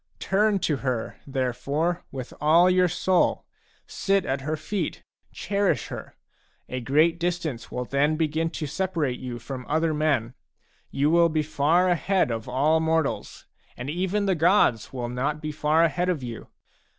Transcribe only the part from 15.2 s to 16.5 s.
be far ahead of you.